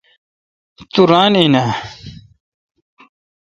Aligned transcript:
تو 0.91 1.01
ران 1.09 1.33
این۔ 1.39 1.55
اؘ 1.63 1.69